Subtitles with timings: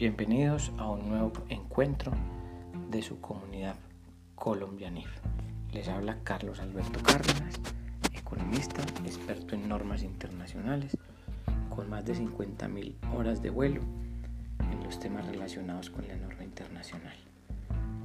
[0.00, 2.10] Bienvenidos a un nuevo encuentro
[2.88, 3.74] de su comunidad
[4.34, 5.10] colombianif.
[5.74, 7.60] Les habla Carlos Alberto Cárdenas,
[8.14, 10.96] economista, experto en normas internacionales,
[11.68, 13.82] con más de 50.000 horas de vuelo
[14.72, 17.18] en los temas relacionados con la norma internacional.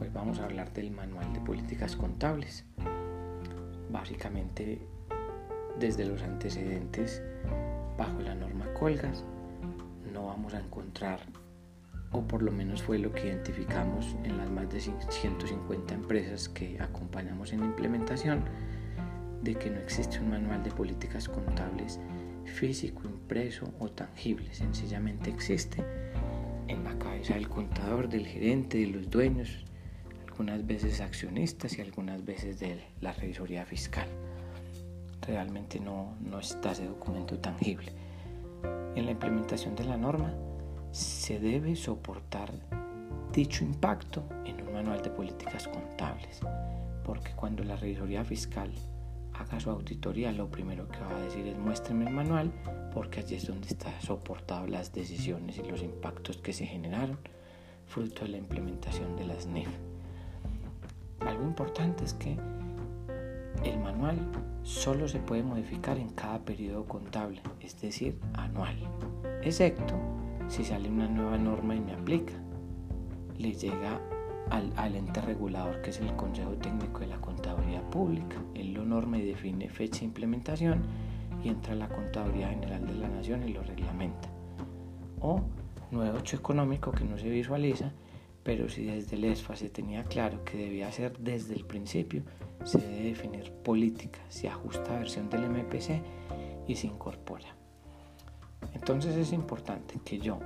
[0.01, 2.65] Hoy vamos a hablar del Manual de Políticas Contables.
[3.89, 4.85] Básicamente,
[5.79, 7.23] desde los antecedentes
[7.97, 9.23] bajo la norma Colgas,
[10.11, 11.21] no vamos a encontrar
[12.15, 16.77] o por lo menos fue lo que identificamos en las más de 150 empresas que
[16.79, 18.45] acompañamos en la implementación,
[19.41, 21.99] de que no existe un manual de políticas contables
[22.45, 25.83] físico, impreso o tangible, sencillamente existe
[26.69, 29.65] en la cabeza del contador, del gerente, de los dueños,
[30.29, 34.07] algunas veces accionistas y algunas veces de la revisoría fiscal.
[35.21, 37.91] Realmente no, no está ese documento tangible.
[38.95, 40.33] En la implementación de la norma,
[40.95, 42.53] se debe soportar
[43.33, 46.39] dicho impacto en un manual de políticas contables,
[47.03, 48.71] porque cuando la revisoría fiscal
[49.33, 52.49] haga su auditoría, lo primero que va a decir es muéstrame el manual,
[52.93, 57.19] porque allí es donde está soportado las decisiones y los impactos que se generaron
[57.87, 59.67] fruto de la implementación de las NIF.
[61.19, 62.37] Algo importante es que
[63.65, 64.17] el manual
[64.63, 68.77] solo se puede modificar en cada periodo contable, es decir, anual,
[69.43, 69.93] excepto
[70.47, 72.33] si sale una nueva norma y me aplica,
[73.37, 73.99] le llega
[74.49, 78.37] al, ente regulador que es el Consejo Técnico de la Contaduría Pública.
[78.53, 80.83] Él lo norma y define fecha de implementación
[81.43, 84.29] y entra a la Contaduría General de la Nación y lo reglamenta.
[85.21, 85.41] O
[85.91, 87.91] nuevo hecho económico que no se visualiza,
[88.43, 92.23] pero si desde el ESFA se tenía claro que debía ser desde el principio,
[92.63, 96.01] se debe definir política, se ajusta a versión del MPC
[96.67, 97.55] y se incorpora.
[98.75, 100.39] Entonces es importante que yo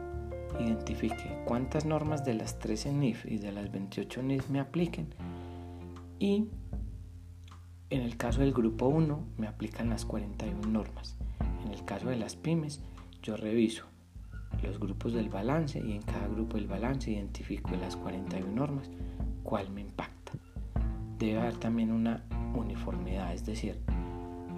[0.60, 5.14] identifique cuántas normas de las 13 NIF y de las 28 NIF me apliquen
[6.20, 6.48] y
[7.90, 11.18] en el caso del grupo 1 me aplican las 41 normas.
[11.66, 12.82] En el caso de las pymes
[13.22, 13.86] yo reviso
[14.64, 18.90] los grupos del balance y en cada grupo del balance identifico de las 41 normas
[19.44, 20.34] cuál me impacta.
[21.18, 22.24] Debe haber también una
[22.56, 23.80] uniformidad, es decir,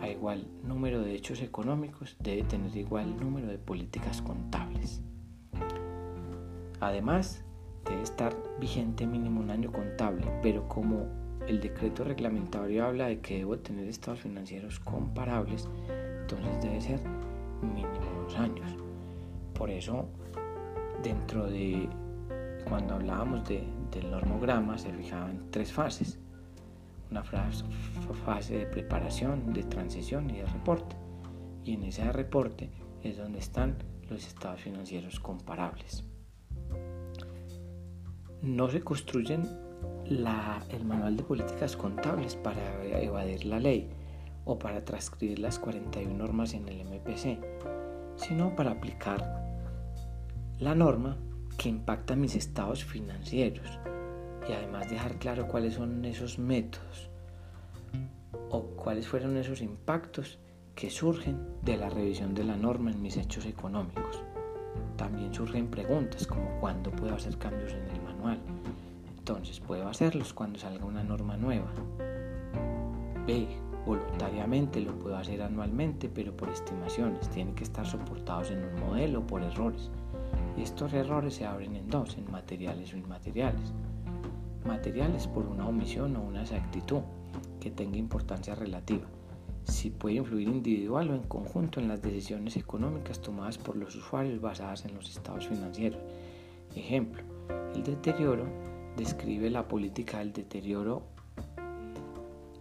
[0.02, 5.02] a igual número de hechos económicos debe tener igual número de políticas contables.
[6.80, 7.46] Además,
[7.86, 11.06] debe estar vigente mínimo un año contable, pero como
[11.48, 15.70] el decreto reglamentario habla de que debo tener estados financieros comparables,
[16.22, 17.00] entonces debe ser
[17.62, 18.76] mínimo dos años.
[19.54, 20.08] Por eso,
[21.04, 21.88] dentro de
[22.68, 26.21] cuando hablábamos de, del normograma, se fijaban tres fases
[27.12, 30.96] una fase de preparación, de transición y de reporte.
[31.64, 32.72] Y en ese reporte
[33.04, 33.78] es donde están
[34.10, 36.04] los estados financieros comparables.
[38.42, 39.48] No se construyen
[40.06, 43.90] el manual de políticas contables para evadir la ley
[44.46, 47.40] o para transcribir las 41 normas en el MPC,
[48.16, 49.42] sino para aplicar
[50.60, 51.18] la norma
[51.58, 53.80] que impacta mis estados financieros
[54.48, 57.10] y además dejar claro cuáles son esos métodos
[58.50, 60.40] o cuáles fueron esos impactos
[60.76, 64.24] que surgen de la revisión de la norma en mis hechos económicos.
[64.98, 68.40] También surgen preguntas como cuándo puedo hacer cambios en el manual.
[69.18, 71.72] Entonces puedo hacerlos cuando salga una norma nueva.
[73.26, 73.48] B.
[73.86, 77.30] Voluntariamente lo puedo hacer anualmente, pero por estimaciones.
[77.30, 79.90] Tienen que estar soportados en un modelo por errores.
[80.56, 83.74] Y estos errores se abren en dos, en materiales o inmateriales
[84.66, 87.02] materiales por una omisión o una exactitud
[87.60, 89.06] que tenga importancia relativa,
[89.64, 94.42] si puede influir individual o en conjunto en las decisiones económicas tomadas por los usuarios
[94.42, 96.02] basadas en los estados financieros.
[96.76, 97.22] Ejemplo,
[97.76, 98.46] el deterioro
[98.98, 101.04] describe la política del deterioro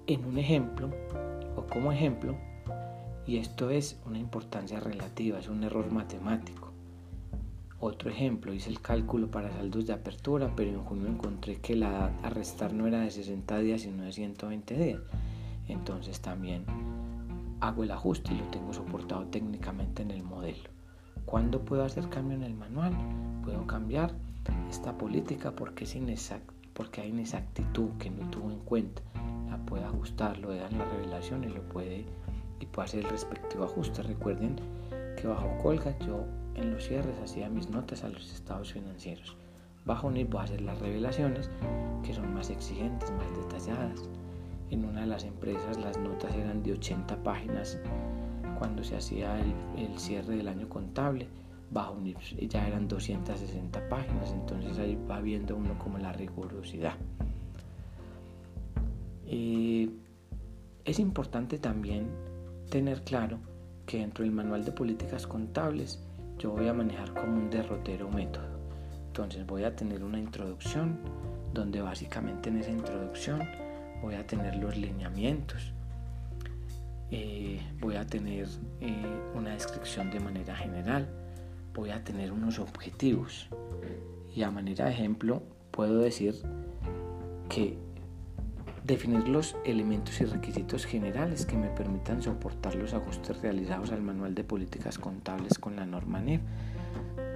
[0.07, 0.91] en un ejemplo
[1.57, 2.37] o como ejemplo
[3.27, 6.70] y esto es una importancia relativa, es un error matemático.
[7.83, 11.89] Otro ejemplo, hice el cálculo para saldos de apertura, pero en junio encontré que la
[11.89, 15.01] edad a restar no era de 60 días, sino de 120 días.
[15.67, 16.65] Entonces también
[17.61, 20.69] hago el ajuste y lo tengo soportado técnicamente en el modelo.
[21.25, 22.93] ¿Cuándo puedo hacer cambio en el manual?
[23.45, 24.13] Puedo cambiar
[24.69, 26.33] esta política porque, es
[26.75, 29.01] porque hay inexactitud que no tuvo en cuenta.
[29.49, 32.05] La puede ajustar, lo dan la revelación y lo puede
[32.61, 34.03] y puede hacer el respectivo ajuste.
[34.03, 34.57] Recuerden
[35.17, 39.37] que bajo colga yo en los cierres hacía mis notas a los estados financieros.
[39.85, 41.51] Bajo un voy a hacer las revelaciones
[42.05, 44.09] que son más exigentes, más detalladas.
[44.71, 47.79] En una de las empresas las notas eran de 80 páginas
[48.59, 51.29] cuando se hacía el, cierre del año contable
[51.71, 56.95] bajo NIPS ya eran 260 páginas, entonces ahí va viendo uno como la rigurosidad.
[59.27, 59.89] Eh,
[60.85, 62.09] es importante también
[62.71, 63.39] tener claro
[63.87, 66.03] que dentro del manual de políticas contables
[66.41, 68.49] yo voy a manejar como un derrotero método.
[69.09, 70.99] Entonces voy a tener una introducción
[71.53, 73.47] donde básicamente en esa introducción
[74.01, 75.73] voy a tener los lineamientos,
[77.11, 78.49] eh, voy a tener
[78.81, 81.09] eh, una descripción de manera general,
[81.75, 83.49] voy a tener unos objetivos.
[84.35, 86.35] Y a manera de ejemplo puedo decir
[87.51, 87.77] que
[88.91, 94.35] definir los elementos y requisitos generales que me permitan soportar los ajustes realizados al manual
[94.35, 96.41] de políticas contables con la norma NIF,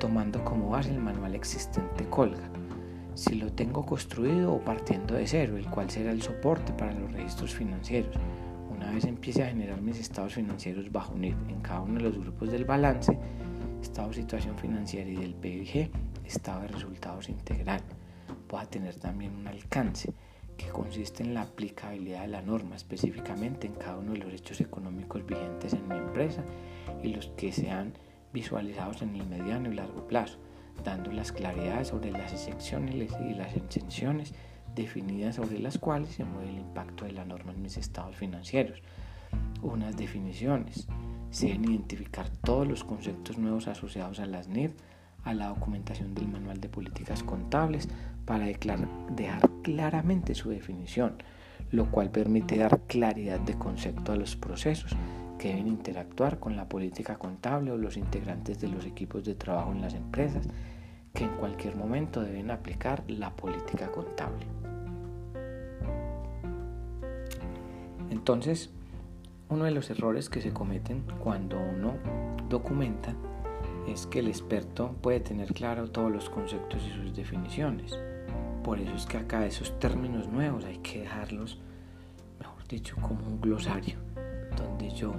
[0.00, 2.50] tomando como base el manual existente Colga,
[3.14, 7.12] si lo tengo construido o partiendo de cero, el cual será el soporte para los
[7.12, 8.16] registros financieros.
[8.70, 12.18] Una vez empiece a generar mis estados financieros bajo NIF en cada uno de los
[12.18, 13.16] grupos del balance,
[13.80, 15.90] estado situación financiera y del PIG,
[16.24, 17.80] estado de resultados integral.
[18.48, 20.12] Voy a tener también un alcance
[20.56, 24.60] que consiste en la aplicabilidad de la norma específicamente en cada uno de los hechos
[24.60, 26.44] económicos vigentes en mi empresa
[27.02, 27.92] y los que sean
[28.32, 30.38] visualizados en el mediano y largo plazo,
[30.84, 34.34] dando las claridades sobre las excepciones y las exenciones
[34.74, 38.82] definidas sobre las cuales se mueve el impacto de la norma en mis estados financieros.
[39.62, 40.86] Unas definiciones.
[41.30, 44.72] Se deben identificar todos los conceptos nuevos asociados a las NIF,
[45.24, 47.88] a la documentación del manual de políticas contables,
[48.24, 51.14] para dejar claramente su definición,
[51.70, 54.96] lo cual permite dar claridad de concepto a los procesos
[55.38, 59.72] que deben interactuar con la política contable o los integrantes de los equipos de trabajo
[59.72, 60.48] en las empresas
[61.12, 64.46] que en cualquier momento deben aplicar la política contable.
[68.10, 68.70] Entonces,
[69.48, 71.94] uno de los errores que se cometen cuando uno
[72.48, 73.14] documenta
[73.86, 77.98] es que el experto puede tener claro todos los conceptos y sus definiciones
[78.64, 81.58] por eso es que acá esos términos nuevos hay que dejarlos,
[82.40, 83.98] mejor dicho, como un glosario,
[84.56, 85.14] donde yo,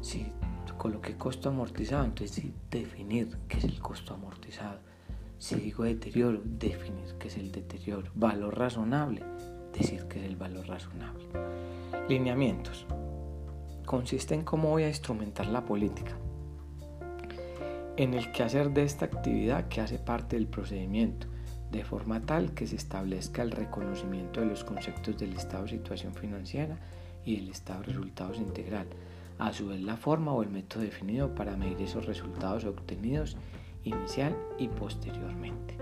[0.00, 0.32] si
[0.76, 4.80] coloqué costo amortizado, entonces sí, definir qué es el costo amortizado.
[5.38, 8.10] Si digo deterioro, definir qué es el deterioro.
[8.16, 9.22] Valor razonable,
[9.72, 11.24] decir qué es el valor razonable.
[12.08, 12.84] Lineamientos.
[13.86, 16.16] Consiste en cómo voy a instrumentar la política.
[17.98, 21.26] En el que hacer de esta actividad que hace parte del procedimiento
[21.72, 26.14] de forma tal que se establezca el reconocimiento de los conceptos del estado de situación
[26.14, 26.78] financiera
[27.24, 28.86] y del estado de resultados integral,
[29.40, 33.36] a su vez la forma o el método definido para medir esos resultados obtenidos
[33.82, 35.76] inicial y posteriormente.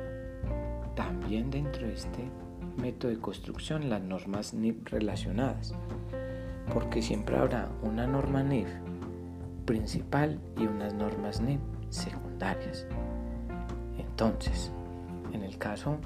[0.94, 2.30] También dentro de este
[2.78, 5.74] método de construcción las normas NIF relacionadas,
[6.72, 8.70] porque siempre habrá una norma NIF
[9.66, 11.60] principal y unas normas NIF
[11.90, 12.86] secundarias.
[13.98, 14.72] Entonces,
[15.32, 15.98] en el caso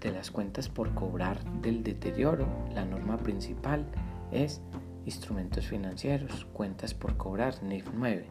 [0.00, 3.86] de las cuentas por cobrar del deterioro, la norma principal
[4.30, 4.60] es
[5.06, 8.26] instrumentos financieros, cuentas por cobrar, NIF 9,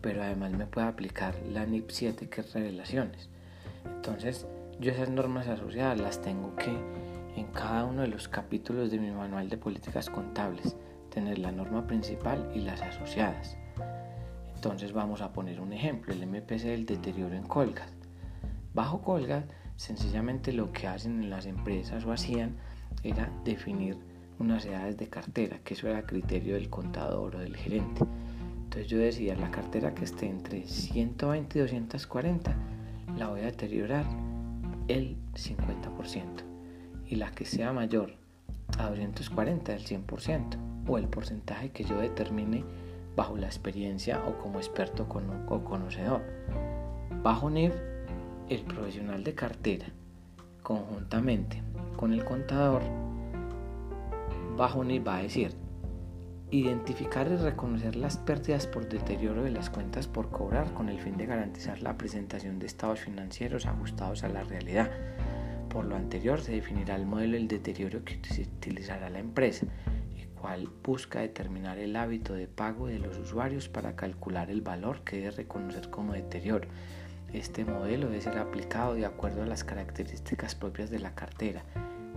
[0.00, 3.28] pero además me puede aplicar la NIF 7 que es revelaciones.
[3.84, 4.46] Entonces,
[4.80, 6.70] yo esas normas asociadas las tengo que
[7.36, 10.76] en cada uno de los capítulos de mi manual de políticas contables
[11.10, 13.56] tener la norma principal y las asociadas.
[14.64, 17.92] Entonces vamos a poner un ejemplo, el MPC del deterioro en colgas.
[18.72, 22.54] Bajo colgas Sencillamente lo que hacen en las empresas o hacían
[23.02, 23.96] era definir
[24.38, 28.04] unas edades de cartera, que eso era criterio del contador o del gerente.
[28.62, 32.54] Entonces yo decía, la cartera que esté entre 120 y 240
[33.18, 34.06] la voy a deteriorar
[34.86, 36.22] el 50%
[37.08, 38.14] y la que sea mayor
[38.78, 42.62] a 240 el 100% o el porcentaje que yo determine
[43.16, 45.06] bajo la experiencia o como experto
[45.48, 46.22] o conocedor.
[47.22, 47.74] Bajo NIF
[48.48, 49.86] el profesional de cartera,
[50.62, 51.62] conjuntamente
[51.96, 52.82] con el contador,
[54.56, 55.52] bajo NIF va a decir,
[56.50, 61.16] identificar y reconocer las pérdidas por deterioro de las cuentas por cobrar con el fin
[61.16, 64.90] de garantizar la presentación de estados financieros ajustados a la realidad.
[65.70, 69.66] Por lo anterior se definirá el modelo del deterioro que utilizará la empresa,
[70.42, 75.18] cual busca determinar el hábito de pago de los usuarios para calcular el valor que
[75.18, 76.68] debe reconocer como deterioro.
[77.32, 81.62] Este modelo debe ser aplicado de acuerdo a las características propias de la cartera,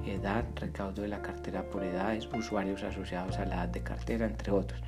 [0.08, 4.52] edad, recaudo de la cartera por edades, usuarios asociados a la edad de cartera, entre
[4.52, 4.82] otros,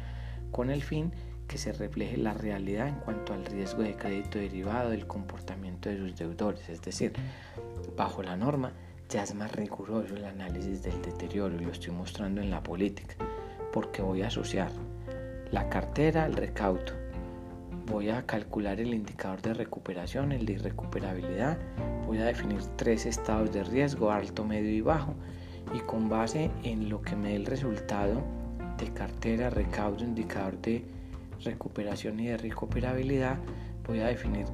[0.51, 1.11] con el fin
[1.47, 5.97] que se refleje la realidad en cuanto al riesgo de crédito derivado del comportamiento de
[5.97, 7.13] sus deudores, es decir,
[7.95, 8.73] bajo la norma
[9.09, 13.15] ya es más riguroso el análisis del deterioro y lo estoy mostrando en la política,
[13.71, 14.69] porque voy a asociar
[15.51, 16.93] la cartera al recaudo,
[17.85, 21.57] voy a calcular el indicador de recuperación, el de irrecuperabilidad,
[22.05, 25.13] voy a definir tres estados de riesgo, alto, medio y bajo,
[25.73, 28.21] y con base en lo que me dé el resultado
[28.77, 30.83] de cartera, recaudo, indicador de
[31.43, 33.37] recuperación y de recuperabilidad,
[33.85, 34.45] voy a definir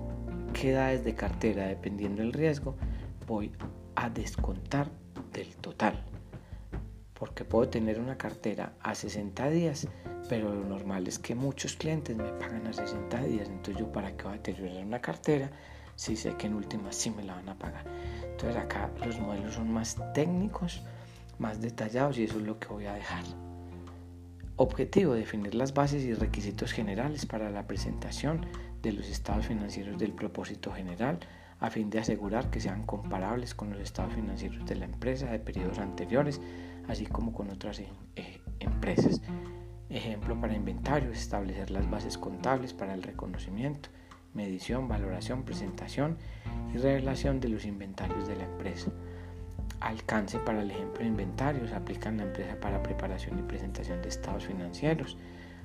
[0.53, 2.75] qué edades de cartera, dependiendo del riesgo,
[3.25, 3.51] voy
[4.03, 4.89] a descontar
[5.31, 6.03] del total.
[7.13, 9.87] Porque puedo tener una cartera a 60 días,
[10.27, 13.47] pero lo normal es que muchos clientes me pagan a 60 días.
[13.47, 15.49] Entonces yo para qué voy a deteriorar una cartera
[15.95, 17.85] si sé que en última sí me la van a pagar.
[18.29, 20.81] Entonces acá los modelos son más técnicos,
[21.39, 23.23] más detallados y eso es lo que voy a dejar.
[24.57, 28.45] Objetivo, definir las bases y requisitos generales para la presentación
[28.81, 31.19] de los estados financieros del propósito general
[31.63, 35.39] a fin de asegurar que sean comparables con los estados financieros de la empresa de
[35.39, 36.41] periodos anteriores,
[36.89, 39.21] así como con otras eh, empresas.
[39.89, 43.87] Ejemplo para inventario, establecer las bases contables para el reconocimiento,
[44.33, 46.17] medición, valoración, presentación
[46.73, 48.91] y revelación de los inventarios de la empresa
[49.79, 54.45] alcance para el ejemplo de inventarios, aplican la empresa para preparación y presentación de estados
[54.45, 55.17] financieros,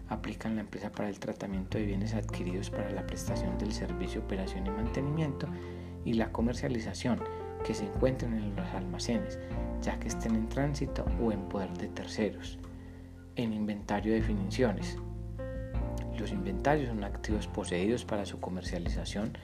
[0.08, 4.66] aplican la empresa para el tratamiento de bienes adquiridos para la prestación del servicio, operación
[4.66, 5.48] y mantenimiento
[6.04, 7.20] y la comercialización
[7.64, 9.38] que se encuentren en los almacenes,
[9.82, 12.58] ya que estén en tránsito o en poder de terceros.
[13.36, 14.96] En inventario de definiciones.
[16.18, 19.38] Los inventarios son activos poseídos para su comercialización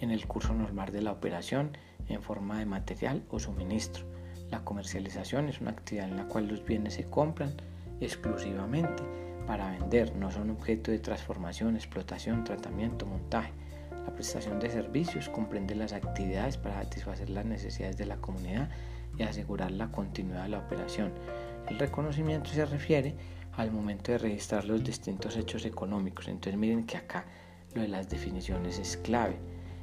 [0.00, 1.76] en el curso normal de la operación
[2.08, 4.04] en forma de material o suministro.
[4.50, 7.52] La comercialización es una actividad en la cual los bienes se compran
[8.00, 9.02] exclusivamente
[9.46, 13.52] para vender, no son objeto de transformación, explotación, tratamiento, montaje.
[14.06, 18.70] La prestación de servicios comprende las actividades para satisfacer las necesidades de la comunidad
[19.18, 21.12] y asegurar la continuidad de la operación.
[21.68, 23.14] El reconocimiento se refiere
[23.56, 26.28] al momento de registrar los distintos hechos económicos.
[26.28, 27.24] Entonces miren que acá
[27.74, 29.36] lo de las definiciones es clave.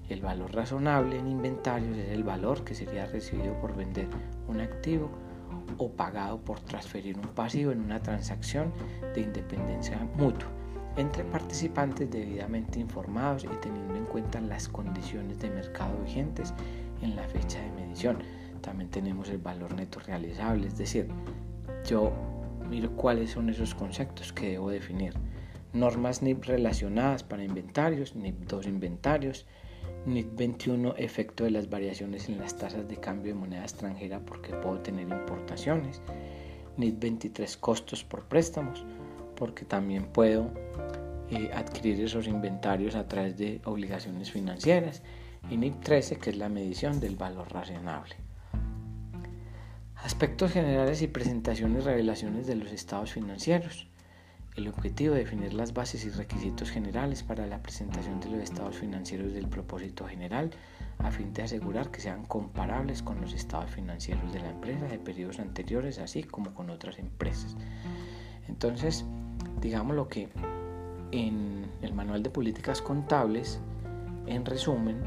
[0.10, 4.08] El valor razonable en inventarios es el valor que sería recibido por vender
[4.48, 5.12] un activo
[5.78, 8.74] o pagado por transferir un pasivo en una transacción
[9.14, 10.57] de independencia mutua
[10.98, 16.54] entre participantes debidamente informados y teniendo en cuenta las condiciones de mercado vigentes
[17.02, 18.18] en la fecha de medición.
[18.62, 21.08] También tenemos el valor neto realizable, es decir,
[21.86, 22.12] yo
[22.68, 25.14] miro cuáles son esos conceptos que debo definir.
[25.74, 29.46] Normas NIP relacionadas para inventarios, NIP 2 inventarios,
[30.08, 34.54] NIT 21 efecto de las variaciones en las tasas de cambio de moneda extranjera porque
[34.54, 36.02] puedo tener importaciones.
[36.78, 38.86] NIT 23 costos por préstamos
[39.38, 40.52] porque también puedo
[41.30, 45.04] eh, adquirir esos inventarios a través de obligaciones financieras.
[45.50, 48.16] Y NIT 13 que es la medición del valor razonable.
[50.04, 53.88] Aspectos generales y presentaciones y revelaciones de los estados financieros.
[54.56, 58.78] El objetivo de definir las bases y requisitos generales para la presentación de los estados
[58.78, 60.52] financieros del propósito general
[61.00, 64.98] a fin de asegurar que sean comparables con los estados financieros de la empresa de
[64.98, 67.56] periodos anteriores, así como con otras empresas.
[68.48, 69.06] Entonces,
[69.60, 70.30] digamos lo que
[71.12, 73.60] en el manual de políticas contables,
[74.26, 75.02] en resumen,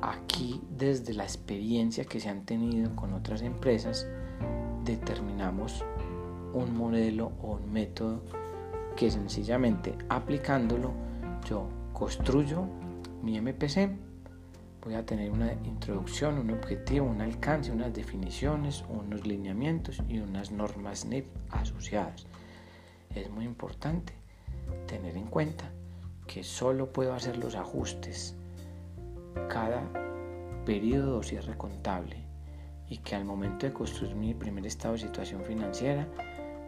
[0.00, 4.06] aquí desde la experiencia que se han tenido con otras empresas,
[4.84, 5.84] determinamos
[6.52, 8.22] un modelo o un método
[8.96, 10.92] que sencillamente aplicándolo
[11.48, 12.66] yo construyo
[13.22, 13.90] mi MPC,
[14.84, 20.50] voy a tener una introducción, un objetivo, un alcance, unas definiciones, unos lineamientos y unas
[20.50, 22.26] normas NIP asociadas.
[23.14, 24.14] Es muy importante
[24.86, 25.70] tener en cuenta
[26.26, 28.34] que solo puedo hacer los ajustes
[29.48, 29.82] cada
[30.64, 32.16] periodo o cierre contable
[32.88, 36.08] y que al momento de construir mi primer estado de situación financiera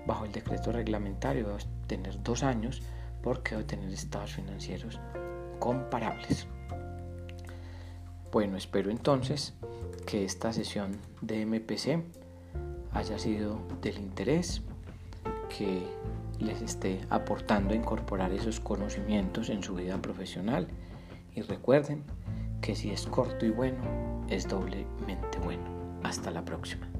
[0.06, 2.82] bajo el decreto reglamentario debo tener dos años
[3.22, 5.00] porque debo tener estados financieros
[5.58, 6.46] comparables.
[8.30, 9.54] Bueno, espero entonces
[10.06, 12.02] que esta sesión de MPC
[12.92, 14.62] haya sido del interés,
[15.56, 15.86] que
[16.40, 20.68] les esté aportando a incorporar esos conocimientos en su vida profesional
[21.34, 22.04] y recuerden
[22.60, 25.64] que si es corto y bueno, es doblemente bueno.
[26.02, 26.93] Hasta la próxima.